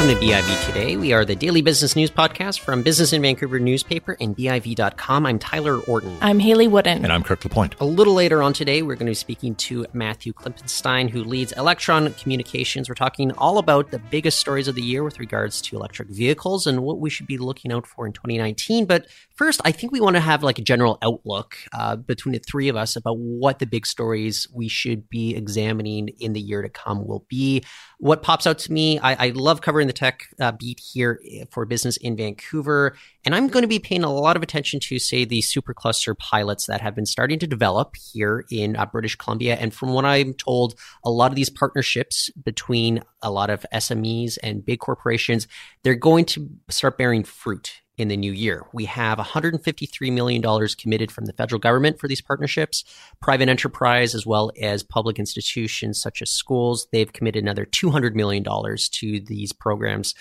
[0.00, 0.96] Welcome to BIV Today.
[0.96, 5.26] We are the daily business news podcast from Business in Vancouver newspaper and BIV.com.
[5.26, 6.16] I'm Tyler Orton.
[6.22, 7.04] I'm Hayley Woodin.
[7.04, 7.74] And I'm Kirk LaPointe.
[7.80, 11.52] A little later on today, we're going to be speaking to Matthew Klippenstein, who leads
[11.52, 12.88] Electron Communications.
[12.88, 16.66] We're talking all about the biggest stories of the year with regards to electric vehicles
[16.66, 18.86] and what we should be looking out for in 2019.
[18.86, 19.06] But
[19.40, 22.68] first, I think we want to have like a general outlook uh, between the three
[22.68, 26.68] of us about what the big stories we should be examining in the year to
[26.68, 27.64] come will be.
[27.96, 31.18] What pops out to me, I, I love covering the tech uh, beat here
[31.50, 32.94] for business in Vancouver.
[33.24, 36.66] And I'm going to be paying a lot of attention to, say, the supercluster pilots
[36.66, 39.54] that have been starting to develop here in uh, British Columbia.
[39.54, 44.36] And from what I'm told, a lot of these partnerships between a lot of SMEs
[44.42, 45.48] and big corporations,
[45.82, 48.64] they're going to start bearing fruit in the new year.
[48.72, 52.84] We have $153 million committed from the federal government for these partnerships,
[53.20, 56.86] private enterprise, as well as public institutions such as schools.
[56.92, 60.14] They've committed another $200 million to these programs.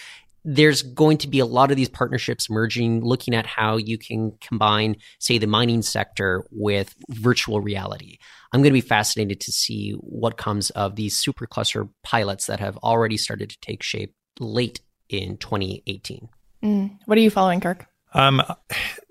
[0.46, 4.34] There's going to be a lot of these partnerships merging, looking at how you can
[4.42, 8.18] combine, say, the mining sector with virtual reality.
[8.52, 12.78] I'm going to be fascinated to see what comes of these supercluster pilots that have
[12.78, 16.30] already started to take shape late in 2018.
[16.64, 16.98] Mm.
[17.06, 17.86] What are you following, Kirk?
[18.14, 18.42] Um,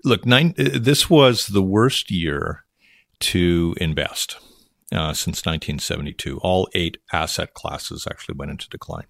[0.03, 2.65] look, nine, this was the worst year
[3.21, 4.37] to invest
[4.91, 6.39] uh, since 1972.
[6.39, 9.05] All eight asset classes actually went into decline.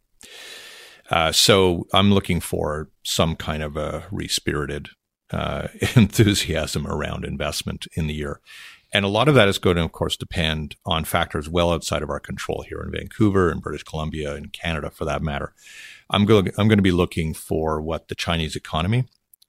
[1.10, 4.90] Uh, so I'm looking for some kind of a respirited
[5.32, 8.42] uh, enthusiasm around investment in the year.
[8.92, 12.02] And a lot of that is going to, of course, depend on factors well outside
[12.02, 15.54] of our control here in Vancouver and British Columbia and Canada, for that matter.
[16.10, 16.48] I'm going.
[16.58, 19.06] I'm going to be looking for what the Chinese economy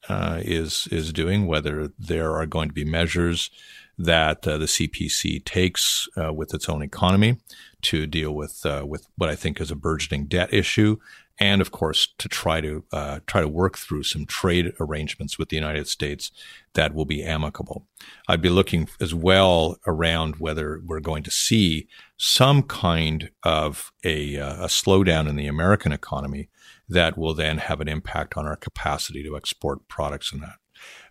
[0.09, 1.47] uh, is is doing.
[1.47, 3.51] Whether there are going to be measures
[3.99, 7.39] that uh, the CPC takes uh, with its own economy
[7.83, 10.99] to deal with uh, with what I think is a burgeoning debt issue,
[11.41, 15.49] and of course to try to uh, try to work through some trade arrangements with
[15.49, 16.31] the United States
[16.75, 17.87] that will be amicable.
[18.29, 24.37] I'd be looking as well around whether we're going to see some kind of a,
[24.37, 26.51] uh, a slowdown in the American economy
[26.89, 30.57] that will then have an impact on our capacity to export products in that.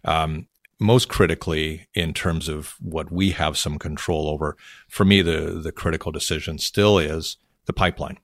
[0.06, 0.48] Um,
[0.80, 4.56] most critically, in terms of what we have some control over,
[4.88, 7.36] for me, the, the critical decision still is
[7.66, 8.18] the pipeline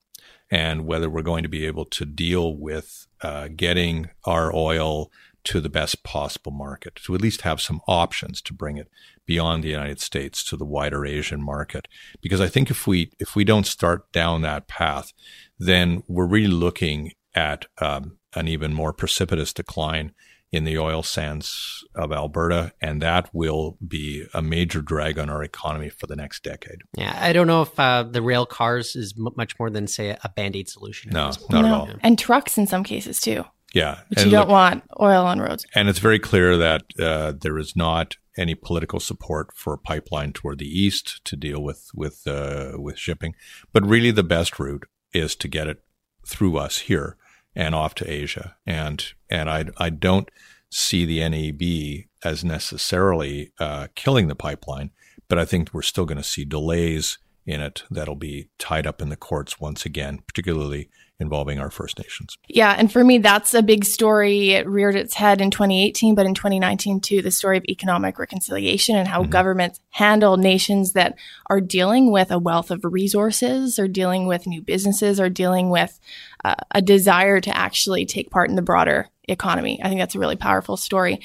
[0.52, 5.12] and whether we're going to be able to deal with uh, getting our oil
[5.46, 8.90] to the best possible market, to at least have some options to bring it
[9.26, 11.88] beyond the United States to the wider Asian market.
[12.22, 15.14] Because I think if we if we don't start down that path,
[15.60, 20.14] then we're really looking at um, an even more precipitous decline
[20.56, 25.44] in the oil sands of Alberta, and that will be a major drag on our
[25.44, 26.82] economy for the next decade.
[26.96, 30.18] Yeah, I don't know if uh, the rail cars is m- much more than say
[30.24, 31.12] a band aid solution.
[31.12, 31.58] No, not no.
[31.60, 31.90] at all.
[32.00, 33.44] And trucks in some cases too.
[33.74, 35.66] Yeah, but you don't want oil on roads.
[35.76, 40.32] And it's very clear that uh, there is not any political support for a pipeline
[40.32, 43.36] toward the east to deal with with uh, with shipping,
[43.74, 45.84] but really the best route is to get it
[46.26, 47.18] through us here
[47.56, 48.56] and off to Asia.
[48.66, 50.30] And and I I don't
[50.70, 54.92] see the NEB as necessarily uh, killing the pipeline,
[55.28, 59.02] but I think we're still going to see delays in it that'll be tied up
[59.02, 60.90] in the courts once again, particularly
[61.20, 62.36] involving our First Nations.
[62.48, 64.52] Yeah, and for me, that's a big story.
[64.52, 68.96] It reared its head in 2018, but in 2019 too, the story of economic reconciliation
[68.96, 69.32] and how mm-hmm.
[69.32, 71.18] governments handle nations that
[71.50, 76.00] are dealing with a wealth of resources, or dealing with new businesses, or dealing with
[76.44, 79.80] uh, a desire to actually take part in the broader economy.
[79.84, 81.22] I think that's a really powerful story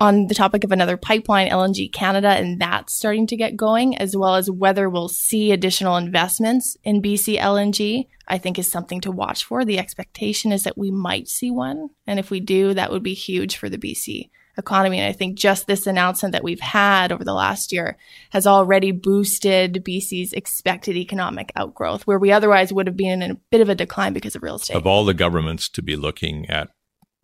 [0.00, 4.16] on the topic of another pipeline, LNG Canada, and that's starting to get going, as
[4.16, 9.10] well as whether we'll see additional investments in BC LNG, I think is something to
[9.10, 9.64] watch for.
[9.64, 11.90] The expectation is that we might see one.
[12.06, 15.00] And if we do, that would be huge for the BC economy.
[15.00, 17.98] And I think just this announcement that we've had over the last year
[18.30, 23.40] has already boosted BC's expected economic outgrowth, where we otherwise would have been in a
[23.50, 24.76] bit of a decline because of real estate.
[24.76, 26.70] Of all the governments to be looking at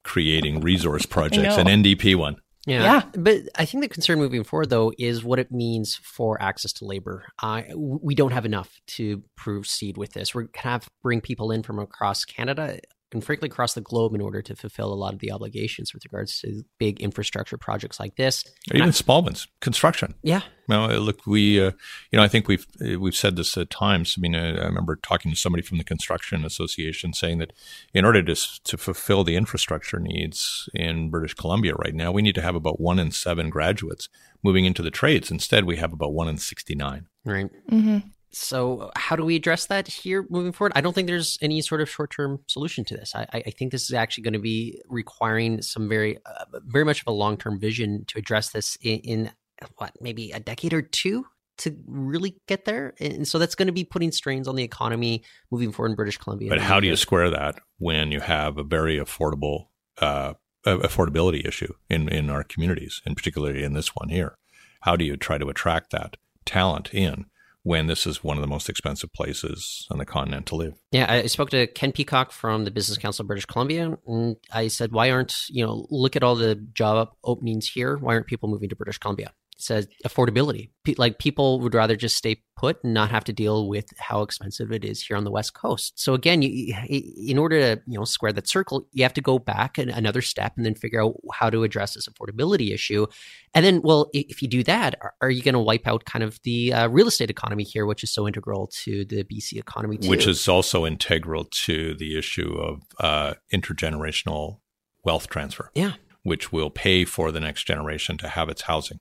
[0.05, 2.37] creating resource projects, an NDP one.
[2.67, 2.83] Yeah.
[2.83, 3.03] yeah.
[3.15, 6.85] But I think the concern moving forward, though, is what it means for access to
[6.85, 7.25] labor.
[7.43, 10.35] Uh, we don't have enough to proceed with this.
[10.35, 12.79] We're going to have to bring people in from across Canada
[13.13, 16.05] and frankly across the globe in order to fulfill a lot of the obligations with
[16.05, 18.45] regards to big infrastructure projects like this.
[18.71, 20.15] Or even I, small ones, construction.
[20.23, 20.43] Yeah.
[20.69, 21.73] Now, look, we, uh,
[22.13, 24.15] you know, I think we've we've said this at times.
[24.17, 27.53] I mean, I, I remember talking to somebody from the construction association saying that
[27.93, 32.37] in order to to fulfill the infrastructure needs in British Columbia right now, we need
[32.37, 34.09] to have about one in seven graduates
[34.45, 35.31] moving into the trades.
[35.31, 37.07] Instead, we have about one in sixty nine.
[37.25, 37.51] Right.
[37.71, 37.99] Mm-hmm.
[38.33, 40.73] So, how do we address that here moving forward?
[40.77, 43.13] I don't think there's any sort of short term solution to this.
[43.15, 47.01] I, I, think this is actually going to be requiring some very, uh, very much
[47.01, 49.31] of a long term vision to address this in, in,
[49.77, 51.27] what, maybe a decade or two
[51.59, 52.95] to really get there.
[53.01, 56.17] And so that's going to be putting strains on the economy moving forward in British
[56.17, 56.49] Columbia.
[56.49, 59.67] But how do you square that when you have a very affordable,
[59.99, 60.35] uh,
[60.65, 64.37] affordability issue in, in our communities, and particularly in this one here?
[64.83, 66.17] How do you try to attract that
[66.47, 67.27] talent in?
[67.63, 70.75] When this is one of the most expensive places on the continent to live.
[70.93, 74.69] Yeah, I spoke to Ken Peacock from the Business Council of British Columbia, and I
[74.69, 77.97] said, why aren't, you know, look at all the job openings here.
[77.99, 79.33] Why aren't people moving to British Columbia?
[79.63, 80.71] Says affordability.
[80.97, 84.71] like people would rather just stay put and not have to deal with how expensive
[84.71, 85.99] it is here on the west coast.
[85.99, 89.39] So again, you, in order to you know square that circle, you have to go
[89.39, 93.07] back another step and then figure out how to address this affordability issue.
[93.55, 96.23] And then, well, if you do that, are, are you going to wipe out kind
[96.23, 99.99] of the uh, real estate economy here, which is so integral to the BC economy,
[99.99, 100.09] too?
[100.09, 104.61] which is also integral to the issue of uh, intergenerational
[105.05, 105.71] wealth transfer.
[105.75, 105.93] Yeah.
[106.23, 109.01] Which will pay for the next generation to have its housing.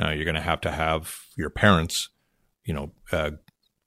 [0.00, 2.08] Uh, you're going to have to have your parents,
[2.64, 3.32] you know, uh,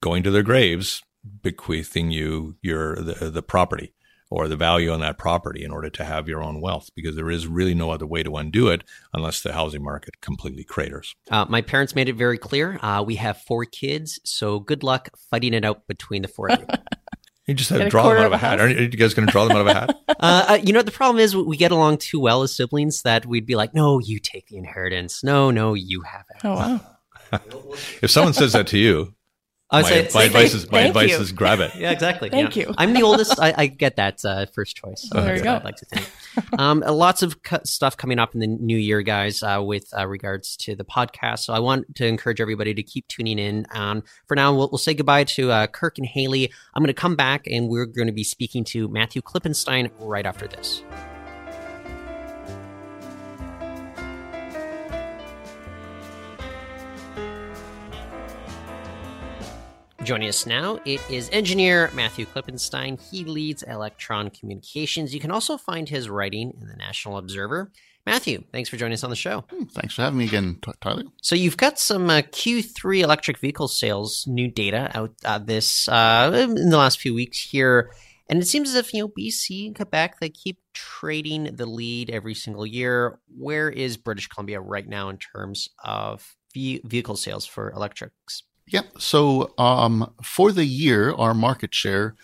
[0.01, 1.03] going to their graves,
[1.41, 3.93] bequeathing you your the, the property
[4.31, 7.29] or the value on that property in order to have your own wealth because there
[7.29, 8.81] is really no other way to undo it
[9.13, 11.13] unless the housing market completely craters.
[11.29, 12.79] Uh, my parents made it very clear.
[12.81, 16.59] Uh, we have four kids, so good luck fighting it out between the four of
[16.59, 16.65] you.
[17.47, 18.59] You just have to draw them out of a hat.
[18.59, 19.97] Aren't you guys going to draw them out of a hat?
[20.07, 23.25] Uh, uh, you know, the problem is we get along too well as siblings that
[23.25, 25.23] we'd be like, no, you take the inheritance.
[25.23, 26.45] No, no, you have it.
[26.45, 26.81] Oh, wow.
[28.03, 29.15] if someone says that to you,
[29.71, 31.17] my, say, my advice is my advice you.
[31.17, 31.73] is grab it.
[31.75, 32.29] Yeah, exactly.
[32.29, 32.67] Thank yeah.
[32.67, 32.75] you.
[32.77, 33.39] I'm the oldest.
[33.39, 35.09] I, I get that uh, first choice.
[35.13, 35.55] Oh, there you go.
[35.55, 36.09] I'd like to think.
[36.59, 40.57] Um, lots of stuff coming up in the new year, guys, uh, with uh, regards
[40.57, 41.39] to the podcast.
[41.39, 43.65] So I want to encourage everybody to keep tuning in.
[43.71, 46.51] Um, for now, we'll, we'll say goodbye to uh, Kirk and Hayley.
[46.73, 50.25] I'm going to come back, and we're going to be speaking to Matthew Klippenstein right
[50.25, 50.83] after this.
[60.03, 62.99] Joining us now, it is engineer Matthew Klippenstein.
[62.99, 65.13] He leads Electron Communications.
[65.13, 67.71] You can also find his writing in the National Observer.
[68.07, 69.45] Matthew, thanks for joining us on the show.
[69.51, 71.03] Hmm, thanks for having me again, Tyler.
[71.21, 76.47] So you've got some uh, Q3 electric vehicle sales new data out uh, this uh,
[76.49, 77.93] in the last few weeks here,
[78.27, 82.09] and it seems as if you know BC and Quebec they keep trading the lead
[82.09, 83.19] every single year.
[83.37, 88.43] Where is British Columbia right now in terms of vehicle sales for electrics?
[88.67, 88.83] Yeah.
[88.97, 92.15] So um, for the year, our market share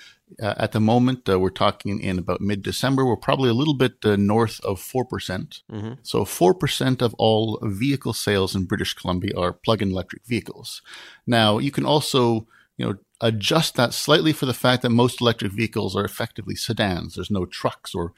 [0.42, 3.74] uh, at the moment, uh, we're talking in about mid December, we're probably a little
[3.74, 5.10] bit uh, north of 4%.
[5.10, 9.92] percent mm hmm So 4% of all vehicle sales in British Columbia are plug in
[9.92, 10.82] electric vehicles.
[11.26, 12.48] Now, you can also
[12.78, 17.16] you know, adjust that slightly for the fact that most electric vehicles are effectively sedans.
[17.16, 18.14] There's no trucks or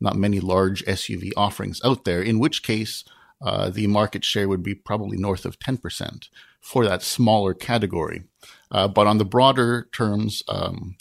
[0.00, 3.04] not many large SUV offerings out there, in which case
[3.40, 6.28] uh, the market share would be probably north of 10%
[6.64, 8.24] for that smaller category.
[8.70, 10.96] Uh, but on the broader terms, um,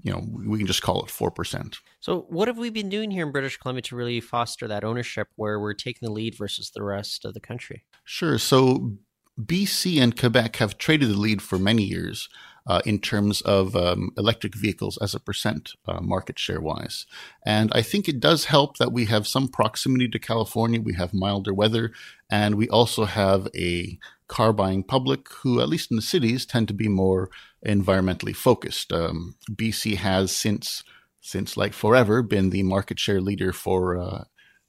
[0.00, 1.78] you know, we can just call it 4%.
[1.98, 5.26] So, what have we been doing here in British Columbia to really foster that ownership
[5.34, 7.84] where we're taking the lead versus the rest of the country?
[8.04, 8.38] Sure.
[8.38, 8.92] So,
[9.40, 12.28] BC and Quebec have traded the lead for many years
[12.68, 17.06] uh, in terms of um, electric vehicles as a percent uh, market share wise.
[17.44, 20.80] And I think it does help that we have some proximity to California.
[20.80, 21.92] We have milder weather,
[22.30, 23.98] and we also have a
[24.28, 27.30] car buying public who, at least in the cities, tend to be more
[27.66, 28.92] environmentally focused.
[28.92, 30.84] Um, BC has since
[31.20, 34.24] since like forever been the market share leader for uh,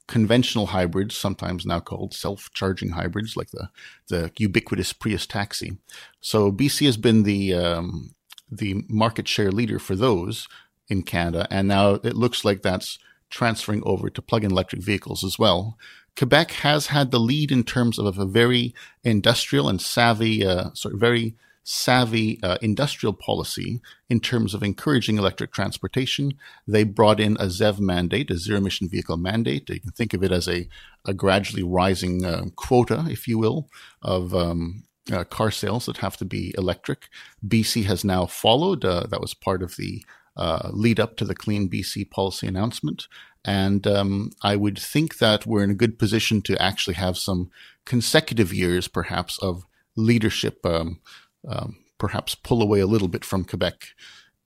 [0.08, 3.70] conventional hybrids, sometimes now called self-charging hybrids, like the
[4.08, 5.78] the ubiquitous Prius taxi.
[6.20, 8.14] So BC has been the um,
[8.50, 10.48] the market share leader for those
[10.88, 12.98] in Canada, and now it looks like that's
[13.30, 15.78] transferring over to plug-in electric vehicles as well.
[16.20, 20.92] Quebec has had the lead in terms of a very industrial and savvy, uh, sort
[20.92, 21.34] of very
[21.64, 26.34] savvy uh, industrial policy in terms of encouraging electric transportation.
[26.68, 29.70] They brought in a ZEV mandate, a zero emission vehicle mandate.
[29.70, 30.68] You can think of it as a,
[31.06, 33.70] a gradually rising uh, quota, if you will,
[34.02, 37.08] of um, uh, car sales that have to be electric.
[37.48, 38.84] BC has now followed.
[38.84, 40.04] Uh, that was part of the
[40.36, 43.08] uh, lead up to the Clean BC policy announcement.
[43.44, 47.50] And um, I would think that we're in a good position to actually have some
[47.86, 49.64] consecutive years, perhaps, of
[49.96, 51.00] leadership um,
[51.48, 53.88] um, perhaps pull away a little bit from Quebec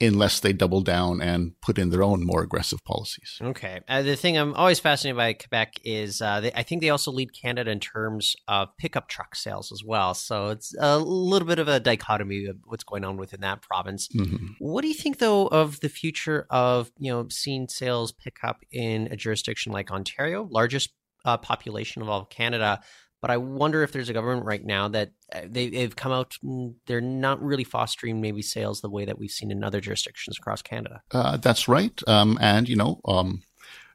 [0.01, 3.39] unless they double down and put in their own more aggressive policies.
[3.41, 3.81] Okay.
[3.89, 7.13] Uh, the thing I'm always fascinated by Quebec is uh, they, I think they also
[7.13, 10.15] lead Canada in terms of pickup truck sales as well.
[10.15, 14.09] So it's a little bit of a dichotomy of what's going on within that province.
[14.09, 14.55] Mm-hmm.
[14.59, 18.63] What do you think, though, of the future of you know seeing sales pick up
[18.73, 20.93] in a jurisdiction like Ontario, largest
[21.25, 22.81] uh, population of all of Canada?
[23.25, 26.37] But I wonder if there's a government right now that uh, they, have come out,
[26.85, 30.61] they're not really fostering maybe sales the way that we've seen in other jurisdictions across
[30.61, 31.01] Canada.
[31.11, 31.99] Uh, that's right.
[32.07, 33.43] Um, and, you know, um,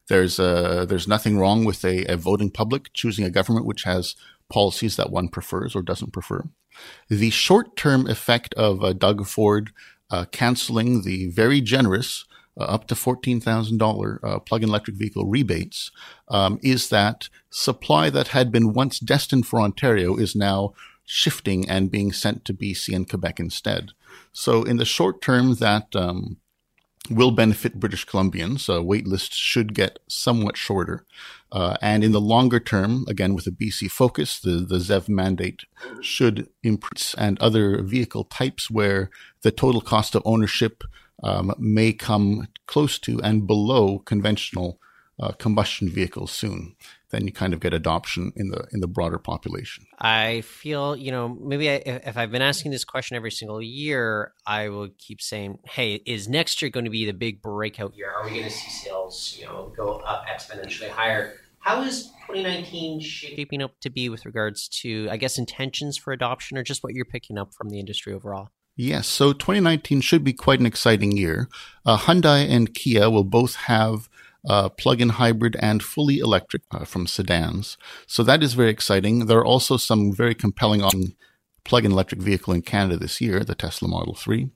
[0.07, 4.15] there's, uh, there's nothing wrong with a, a, voting public choosing a government which has
[4.49, 6.45] policies that one prefers or doesn't prefer.
[7.07, 9.71] The short term effect of uh, Doug Ford
[10.09, 12.25] uh, canceling the very generous
[12.63, 15.91] up to $14,000 uh, plug-in electric vehicle rebates
[16.27, 20.73] um, is that supply that had been once destined for Ontario is now
[21.05, 23.91] shifting and being sent to BC and Quebec instead.
[24.31, 26.37] So in the short term, that um,
[27.09, 28.73] will benefit British Columbians.
[28.73, 31.05] Uh, wait lists should get somewhat shorter.
[31.51, 35.61] Uh, and in the longer term, again, with a BC focus, the, the ZEV mandate
[36.01, 39.09] should improve and other vehicle types where
[39.41, 40.83] the total cost of ownership
[41.23, 44.79] um, may come close to and below conventional
[45.19, 46.75] uh, combustion vehicles soon.
[47.09, 49.85] Then you kind of get adoption in the in the broader population.
[49.99, 54.33] I feel you know maybe I, if I've been asking this question every single year,
[54.45, 58.11] I will keep saying, "Hey, is next year going to be the big breakout year?
[58.11, 63.01] Are we going to see sales you know go up exponentially higher?" How is 2019
[63.01, 66.93] shaping up to be with regards to, I guess, intentions for adoption, or just what
[66.93, 68.49] you're picking up from the industry overall?
[68.75, 71.49] Yes, so 2019 should be quite an exciting year.
[71.85, 74.07] Uh, Hyundai and Kia will both have
[74.47, 77.77] uh, plug-in hybrid and fully electric uh, from sedans.
[78.07, 79.25] So that is very exciting.
[79.25, 80.81] There are also some very compelling
[81.65, 84.49] plug-in electric vehicle in Canada this year, the Tesla Model 3.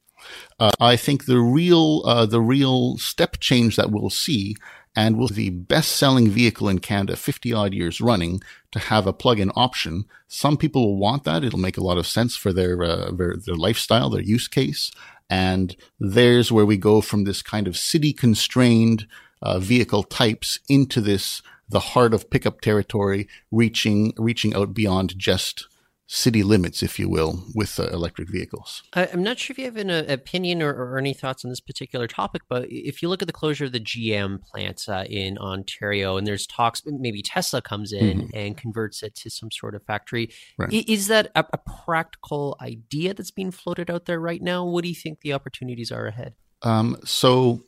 [0.59, 4.55] Uh, I think the real uh, the real step change that we'll see
[4.95, 9.51] and be the best-selling vehicle in Canada 50 odd years running to have a plug-in
[9.55, 10.05] option.
[10.27, 11.43] Some people will want that.
[11.43, 14.91] It'll make a lot of sense for their, uh, their, their lifestyle, their use case.
[15.29, 19.07] And there's where we go from this kind of city constrained
[19.41, 25.67] uh, vehicle types into this the heart of pickup territory, reaching reaching out beyond just
[26.07, 28.83] city limits, if you will, with uh, electric vehicles.
[28.93, 31.61] I'm not sure if you have an uh, opinion or, or, any thoughts on this
[31.61, 35.37] particular topic, but if you look at the closure of the GM plant uh, in
[35.37, 38.37] Ontario, and there's talks, maybe Tesla comes in mm-hmm.
[38.37, 40.29] and converts it to some sort of factory.
[40.57, 40.71] Right.
[40.71, 44.65] Is that a, a, practical idea that's being floated out there right now?
[44.65, 46.35] What do you think the opportunities are ahead?
[46.61, 47.63] Um, so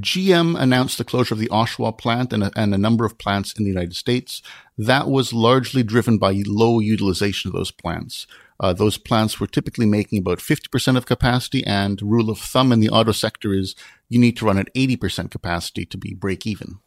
[0.00, 3.52] GM announced the closure of the Oshawa plant and a, and a, number of plants
[3.52, 4.42] in the United States.
[4.76, 8.26] That was largely driven by low utilization of those plants.
[8.60, 12.80] Uh, those plants were typically making about 50% of capacity, and rule of thumb in
[12.80, 13.74] the auto sector is
[14.08, 16.78] you need to run at 80% capacity to be break even.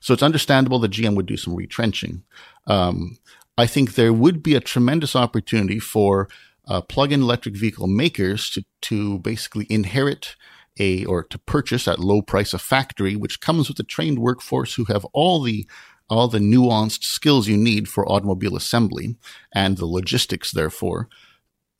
[0.00, 2.24] So it's understandable that GM would do some retrenching.
[2.66, 3.18] Um,
[3.56, 6.28] I think there would be a tremendous opportunity for
[6.66, 10.36] uh, plug-in electric vehicle makers to to basically inherit
[10.80, 14.74] a or to purchase at low price a factory which comes with a trained workforce
[14.74, 15.68] who have all the
[16.08, 19.16] all the nuanced skills you need for automobile assembly
[19.54, 21.08] and the logistics therefore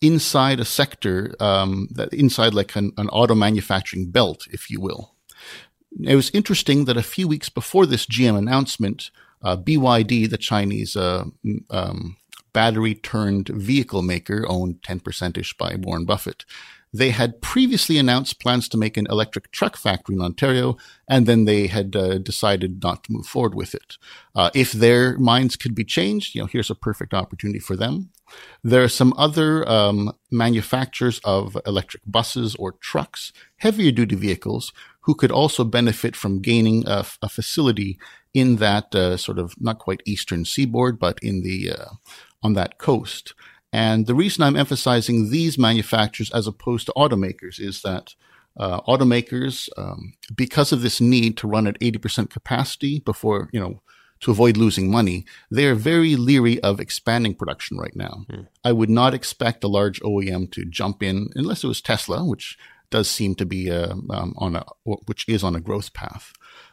[0.00, 5.14] inside a sector um, that inside like an, an auto manufacturing belt if you will.
[6.04, 9.10] It was interesting that a few weeks before this gm announcement
[9.42, 11.24] uh, byd the chinese uh,
[11.70, 12.16] um,
[12.52, 16.44] battery turned vehicle maker owned 10%ish by warren buffett
[16.92, 20.76] they had previously announced plans to make an electric truck factory in Ontario,
[21.08, 23.96] and then they had uh, decided not to move forward with it.
[24.34, 28.10] Uh, if their minds could be changed, you know, here's a perfect opportunity for them.
[28.62, 35.14] There are some other um, manufacturers of electric buses or trucks, heavier duty vehicles, who
[35.14, 37.98] could also benefit from gaining a, a facility
[38.34, 41.90] in that uh, sort of not quite eastern seaboard, but in the uh,
[42.42, 43.34] on that coast.
[43.72, 48.14] And the reason I'm emphasizing these manufacturers as opposed to automakers is that
[48.56, 53.80] uh, automakers, um, because of this need to run at 80% capacity before, you know,
[54.20, 58.26] to avoid losing money, they are very leery of expanding production right now.
[58.30, 58.42] Hmm.
[58.64, 62.58] I would not expect a large OEM to jump in unless it was Tesla, which
[62.90, 66.32] does seem to be uh, um, on a, which is on a growth path.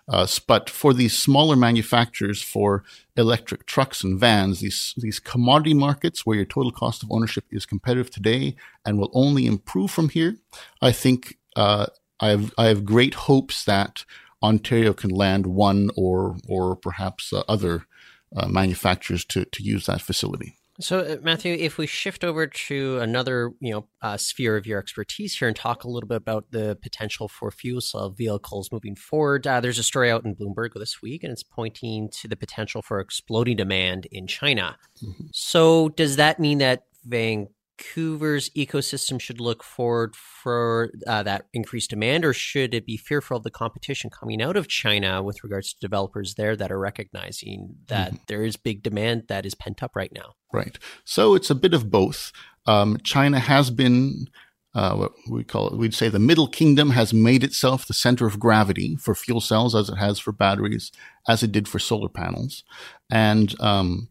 [0.10, 2.84] Uh, but for these smaller manufacturers for
[3.18, 7.66] electric trucks and vans, these these commodity markets where your total cost of ownership is
[7.66, 10.38] competitive today and will only improve from here,
[10.82, 11.88] I think uh,
[12.20, 14.06] I have I have great hopes that
[14.42, 17.86] Ontario can land one or or perhaps uh, other
[18.36, 20.58] uh, manufacturers to to use that facility.
[20.79, 24.79] So, uh, Matthew, if we shift over to another, you know, uh, sphere of your
[24.79, 28.96] expertise here and talk a little bit about the potential for fuel cell vehicles moving
[28.96, 32.36] forward, uh, there's a story out in Bloomberg this week, and it's pointing to the
[32.36, 34.77] potential for exploding demand in China.
[35.03, 35.25] Mm-hmm.
[35.31, 41.89] So, does that mean that Van Vancouver's ecosystem should look forward for uh, that increased
[41.89, 45.74] demand, or should it be fearful of the competition coming out of China with regards
[45.74, 48.24] to developers there that are recognizing that mm-hmm.
[48.27, 50.34] there is big demand that is pent up right now?
[50.51, 50.77] Right.
[51.05, 52.31] So it's a bit of both.
[52.65, 54.27] Um, China has been.
[54.75, 58.27] Uh, what we call it, we'd say the middle kingdom has made itself the center
[58.27, 60.91] of gravity for fuel cells as it has for batteries,
[61.27, 62.63] as it did for solar panels.
[63.10, 64.10] And, um,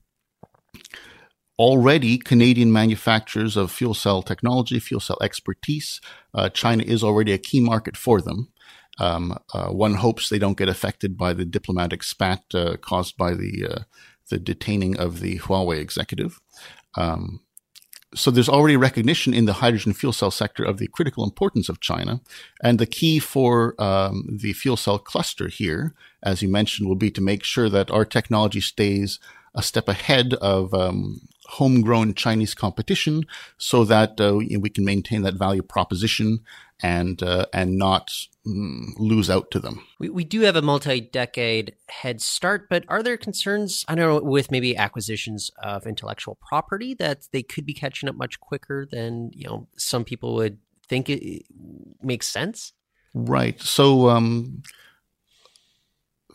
[1.58, 6.00] already Canadian manufacturers of fuel cell technology, fuel cell expertise.
[6.34, 8.52] Uh, China is already a key market for them.
[8.98, 13.34] Um, uh, one hopes they don't get affected by the diplomatic spat uh, caused by
[13.34, 13.82] the uh,
[14.28, 16.40] the detaining of the Huawei executive.
[16.96, 17.40] Um,
[18.14, 21.80] so there's already recognition in the hydrogen fuel cell sector of the critical importance of
[21.80, 22.20] China,
[22.62, 27.10] and the key for um, the fuel cell cluster here, as you mentioned, will be
[27.10, 29.18] to make sure that our technology stays
[29.54, 33.24] a step ahead of um, homegrown Chinese competition
[33.58, 36.40] so that uh, we can maintain that value proposition
[36.82, 38.10] and uh, and not
[38.46, 39.84] mm, lose out to them.
[39.98, 44.30] We, we do have a multi-decade head start, but are there concerns, I don't know,
[44.30, 49.30] with maybe acquisitions of intellectual property that they could be catching up much quicker than,
[49.32, 51.44] you know, some people would think it
[52.02, 52.72] makes sense?
[53.14, 53.58] Right.
[53.62, 54.62] So um,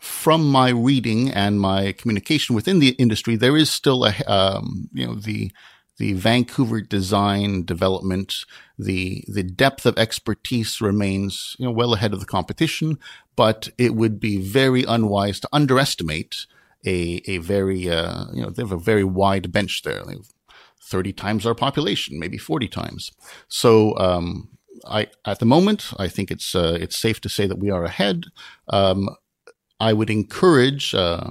[0.02, 5.06] from my reading and my communication within the industry, there is still a um, you
[5.06, 5.52] know the
[5.98, 8.44] the Vancouver design development,
[8.76, 12.98] the the depth of expertise remains you know well ahead of the competition,
[13.36, 16.46] but it would be very unwise to underestimate
[16.84, 20.02] a a very uh, you know they have a very wide bench there.
[20.82, 23.12] Thirty times our population, maybe forty times.
[23.46, 24.48] So um,
[24.84, 27.84] I, at the moment, I think it's uh, it's safe to say that we are
[27.84, 28.24] ahead.
[28.68, 29.08] Um,
[29.82, 31.30] I would encourage uh,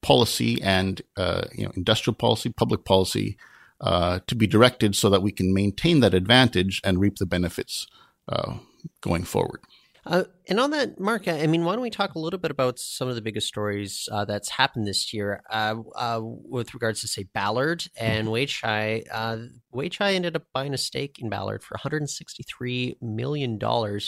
[0.00, 3.36] policy and uh, you know industrial policy, public policy
[3.82, 7.86] uh, to be directed so that we can maintain that advantage and reap the benefits
[8.26, 8.54] uh,
[9.02, 9.60] going forward.
[10.06, 12.78] Uh, and on that, Mark, I mean, why don't we talk a little bit about
[12.78, 17.08] some of the biggest stories uh, that's happened this year uh, uh with regards to,
[17.08, 18.34] say, Ballard and mm-hmm.
[18.34, 19.04] Weichai.
[19.10, 19.36] Uh,
[19.74, 23.58] Weichai ended up buying a stake in Ballard for $163 million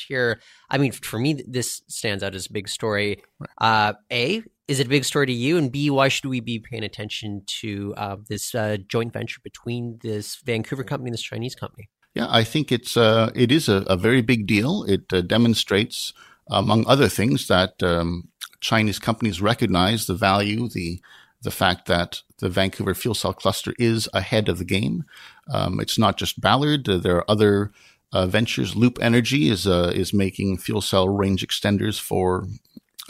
[0.07, 0.41] here.
[0.71, 3.23] I mean, for me, this stands out as a big story.
[3.59, 5.57] Uh, a, is it a big story to you?
[5.57, 8.55] And B, why should we be paying attention to uh, this
[8.89, 11.89] joint venture between this Vancouver company and this Chinese company?
[12.17, 14.85] Yeah, I think it's uh, it is a, a very big deal.
[14.85, 16.15] It uh, demonstrates,
[16.49, 18.29] among other things, that um,
[18.61, 21.03] Chinese companies recognize the value, the
[21.43, 25.05] the fact that the Vancouver fuel cell cluster is ahead of the game.
[25.53, 26.89] Um, it's not just Ballard.
[26.89, 27.71] Uh, there are other
[28.15, 28.75] uh, ventures.
[28.75, 32.47] Loop Energy is uh, is making fuel cell range extenders for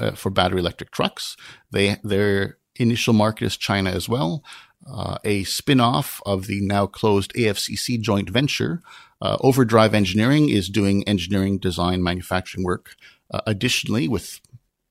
[0.01, 1.37] uh, for battery electric trucks.
[1.71, 4.43] They their initial market is China as well
[4.91, 8.83] uh, a spin-off of the now closed AFCC joint venture.
[9.21, 12.95] Uh, Overdrive Engineering is doing engineering, design, manufacturing work.
[13.31, 14.41] Uh, additionally, with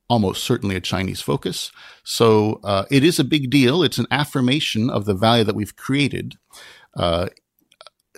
[0.10, 1.72] almost certainly a Chinese focus.
[2.04, 3.82] So uh, it is a big deal.
[3.82, 6.36] It's an affirmation of the value that we've created
[6.96, 7.30] uh,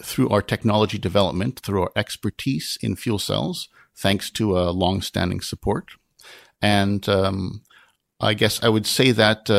[0.01, 5.91] through our technology development, through our expertise in fuel cells, thanks to a long-standing support.
[6.61, 7.61] And um,
[8.19, 9.49] I guess I would say that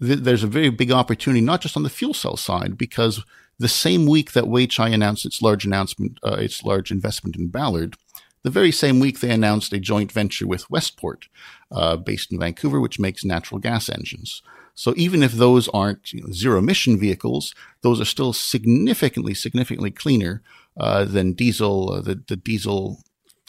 [0.00, 3.22] th- there's a very big opportunity, not just on the fuel cell side, because
[3.58, 7.96] the same week that Weichai announced its large announcement, uh, its large investment in Ballard,
[8.44, 11.28] the very same week they announced a joint venture with Westport,
[11.72, 14.42] uh, based in Vancouver, which makes natural gas engines.
[14.74, 19.90] So even if those aren't you know, zero emission vehicles, those are still significantly, significantly
[19.90, 20.40] cleaner
[20.78, 23.02] uh, than diesel, uh, the, the diesel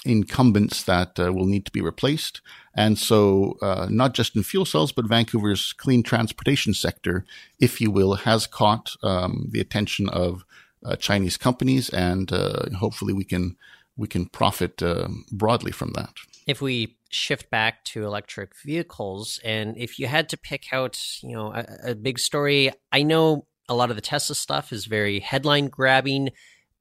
[0.06, 2.42] incumbents that uh, will need to be replaced.
[2.74, 7.26] And so, uh, not just in fuel cells, but Vancouver's clean transportation sector,
[7.60, 10.46] if you will, has caught um, the attention of
[10.86, 13.58] uh, Chinese companies, and uh, hopefully we can
[13.98, 16.14] we can profit uh, broadly from that.
[16.48, 21.36] If we shift back to electric vehicles, and if you had to pick out, you
[21.36, 25.20] know, a, a big story, I know a lot of the Tesla stuff is very
[25.20, 26.30] headline grabbing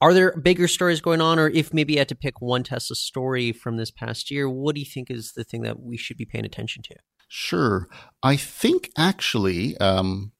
[0.00, 2.96] are there bigger stories going on, or if maybe you had to pick one Tesla
[2.96, 6.16] story from this past year, what do you think is the thing that we should
[6.16, 6.94] be paying attention to?
[7.28, 7.88] Sure.
[8.22, 10.32] I think actually, um,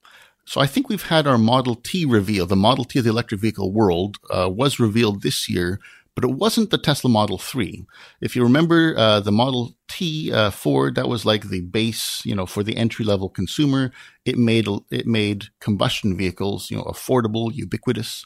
[0.47, 2.47] so I think we've had our Model T reveal.
[2.47, 5.81] The Model T of the electric vehicle world uh, was revealed this year
[6.19, 7.87] but it wasn't the Tesla Model 3.
[8.21, 12.35] If you remember uh, the Model T uh, Ford, that was like the base, you
[12.35, 13.93] know, for the entry level consumer.
[14.25, 18.25] It made it made combustion vehicles, you know, affordable, ubiquitous,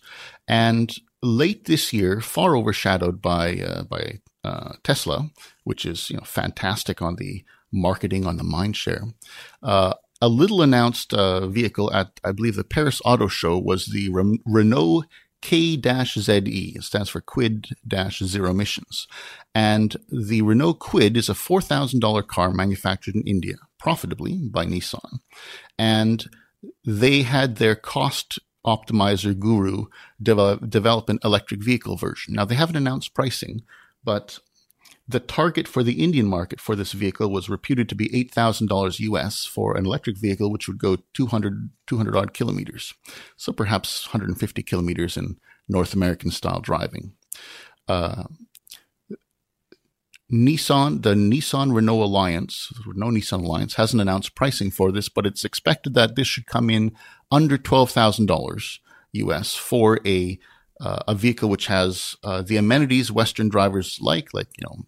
[0.48, 0.90] and
[1.22, 5.30] late this year, far overshadowed by uh, by uh, Tesla,
[5.64, 9.04] which is you know fantastic on the marketing on the mind share.
[9.62, 14.08] Uh, a little announced uh, vehicle at, I believe, the Paris Auto Show was the
[14.10, 15.04] Re- Renault
[15.40, 16.74] K-ZE.
[16.76, 19.08] It stands for Kwid-Zero Emissions.
[19.52, 25.18] And the Renault Kwid is a $4,000 car manufactured in India, profitably by Nissan.
[25.76, 26.30] And
[26.84, 29.86] they had their cost optimizer guru
[30.22, 32.34] develop, an electric vehicle version.
[32.34, 33.62] Now, they haven't announced pricing,
[34.04, 34.38] but
[35.08, 39.44] the target for the Indian market for this vehicle was reputed to be $8,000 US
[39.44, 42.94] for an electric vehicle, which would go 200, 200 odd kilometers.
[43.36, 47.12] So perhaps 150 kilometers in North American style driving.
[47.88, 48.24] Uh,
[50.32, 55.44] Nissan, the Nissan Renault Alliance, Renault Nissan Alliance, hasn't announced pricing for this, but it's
[55.44, 56.92] expected that this should come in
[57.32, 58.78] under $12,000
[59.12, 60.38] US for a
[60.80, 64.84] uh, a vehicle which has uh, the amenities Western drivers like, like you know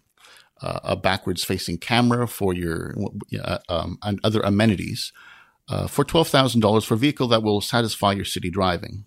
[0.61, 2.95] uh, a backwards facing camera for your
[3.41, 5.13] uh, um, and other amenities
[5.67, 9.05] uh, for $12,000 for a vehicle that will satisfy your city driving.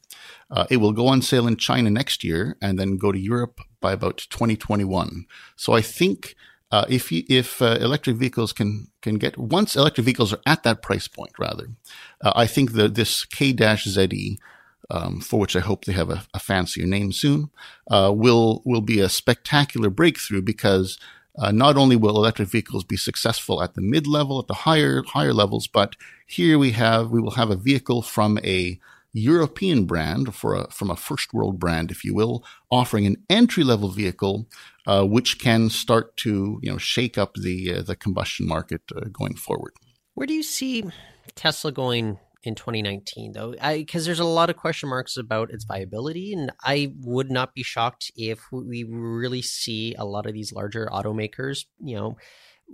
[0.51, 3.61] Uh, it will go on sale in China next year and then go to Europe
[3.81, 5.27] by about 2021.
[5.57, 6.35] So I think
[6.71, 10.63] uh, if you, if uh, electric vehicles can can get once electric vehicles are at
[10.65, 11.69] that price point, rather,
[12.23, 14.39] I think that this K-ZE
[14.91, 17.51] um, for which I hope they have a, a fancier name soon,
[17.91, 20.99] uh, will will be a spectacular breakthrough because
[21.39, 25.03] uh, not only will electric vehicles be successful at the mid level, at the higher
[25.03, 25.95] higher levels, but
[26.27, 28.79] here we have we will have a vehicle from a
[29.13, 33.65] European brand, for a, from a first world brand, if you will, offering an entry
[33.65, 34.49] level vehicle,
[34.87, 39.07] uh, which can start to you know shake up the uh, the combustion market uh,
[39.13, 39.73] going forward.
[40.15, 40.85] Where do you see
[41.35, 46.33] Tesla going in 2019 though because there's a lot of question marks about its viability
[46.33, 50.89] and i would not be shocked if we really see a lot of these larger
[50.93, 52.17] automakers you know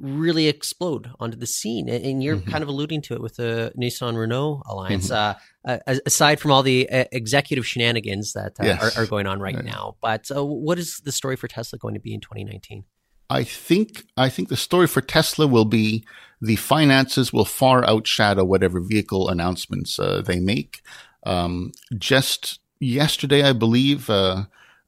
[0.01, 2.51] really explode onto the scene and you're mm-hmm.
[2.51, 5.37] kind of alluding to it with the nissan renault alliance mm-hmm.
[5.65, 8.97] uh, aside from all the uh, executive shenanigans that uh, yes.
[8.97, 9.65] are, are, going on right, right.
[9.65, 12.85] now but uh, what is the story for tesla going to be in 2019
[13.31, 16.05] I think I think the story for Tesla will be
[16.41, 20.83] the finances will far outshadow whatever vehicle announcements uh, they make.
[21.25, 24.11] Um, just yesterday, I believe,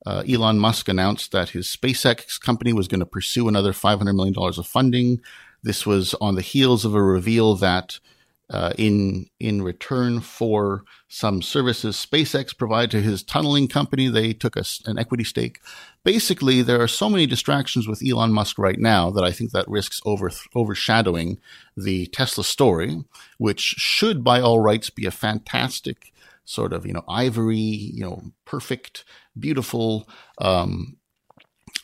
[0.07, 4.35] uh, Elon Musk announced that his SpaceX company was going to pursue another $500 million
[4.39, 5.21] of funding.
[5.63, 7.99] This was on the heels of a reveal that
[8.49, 14.07] uh, in in return for some services SpaceX provided to his tunneling company.
[14.09, 15.59] They took a, an equity stake.
[16.05, 19.69] Basically, there are so many distractions with Elon Musk right now that I think that
[19.69, 21.39] risks over overshadowing
[21.77, 23.05] the Tesla story,
[23.39, 26.13] which should, by all rights, be a fantastic
[26.47, 29.05] sort of you know ivory, you know, perfect,
[29.39, 30.97] beautiful um,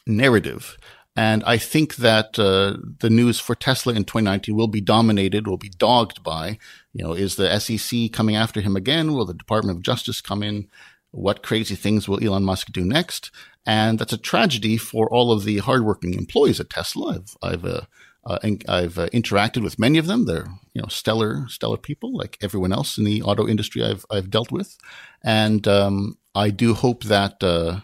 [0.06, 0.78] narrative.
[1.14, 5.58] And I think that uh, the news for Tesla in 2019 will be dominated, will
[5.58, 6.58] be dogged by,
[6.94, 9.12] you know, is the SEC coming after him again?
[9.12, 10.68] Will the Department of Justice come in?
[11.10, 13.30] What crazy things will Elon Musk do next?
[13.66, 17.16] And that's a tragedy for all of the hardworking employees at Tesla.
[17.16, 17.80] I've, I've, uh,
[18.24, 20.26] uh, I've uh, interacted with many of them.
[20.26, 24.30] They're, you know, stellar, stellar people like everyone else in the auto industry I've, I've
[24.30, 24.76] dealt with.
[25.22, 27.80] And, um, I do hope that, uh,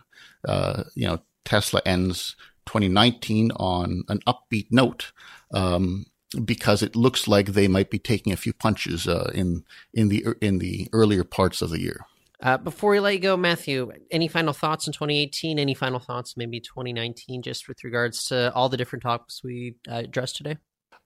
[0.47, 5.13] uh, you know, Tesla ends 2019 on an upbeat note.
[5.53, 6.07] Um,
[6.45, 10.27] because it looks like they might be taking a few punches uh, in in the
[10.43, 12.05] in the earlier parts of the year.
[12.41, 15.59] Uh, before we let you go, Matthew, any final thoughts in 2018?
[15.59, 20.03] Any final thoughts, maybe 2019, just with regards to all the different topics we uh,
[20.05, 20.57] addressed today?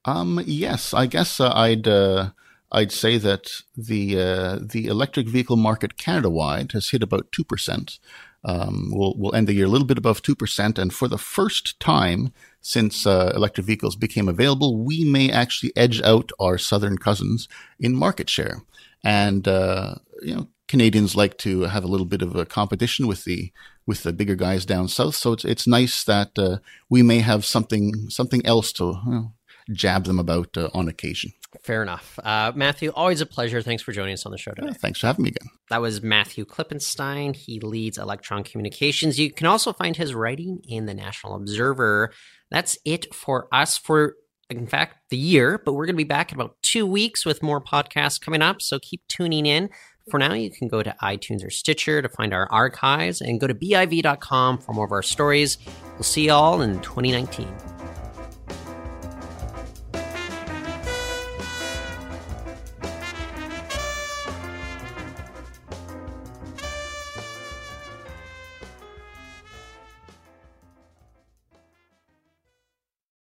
[0.05, 2.31] Um, yes, I guess uh, I'd uh,
[2.71, 7.45] I'd say that the uh, the electric vehicle market Canada wide has hit about two
[7.45, 7.99] percent.
[8.45, 10.77] Um, we'll, we'll end the year a little bit above 2%.
[10.77, 16.03] And for the first time since uh, electric vehicles became available, we may actually edge
[16.03, 17.47] out our southern cousins
[17.79, 18.62] in market share.
[19.05, 23.53] And, you know, Canadians like to have a little bit of a competition with the
[23.87, 25.15] with the bigger guys down south.
[25.15, 29.35] So it's it's nice that uh, we may have something something else to you know,
[29.71, 31.33] jab them about uh, on occasion.
[31.63, 32.19] Fair enough.
[32.25, 33.61] Uh, Matthew, always a pleasure.
[33.61, 34.69] Thanks for joining us on the show today.
[34.69, 35.51] Yeah, thanks for having me again.
[35.69, 37.37] That was Matthew Klippenstein.
[37.37, 39.21] He leads Electron Communications.
[39.21, 42.15] You can also find his writing in the National Observer.
[42.51, 44.15] That's it for us for,
[44.49, 47.43] in fact, the year, but we're going to be back in about two weeks with
[47.43, 48.63] more podcasts coming up.
[48.63, 49.69] So keep tuning in.
[50.11, 53.47] For now, you can go to iTunes or Stitcher to find our archives and go
[53.47, 55.59] to BIV.com for more of our stories.
[55.95, 57.72] We'll see you all in 2019.